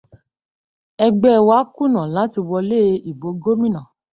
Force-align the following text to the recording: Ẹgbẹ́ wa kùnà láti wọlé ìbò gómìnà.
Ẹgbẹ́ 1.05 1.45
wa 1.47 1.57
kùnà 1.75 2.01
láti 2.15 2.39
wọlé 2.49 2.79
ìbò 3.09 3.27
gómìnà. 3.41 3.81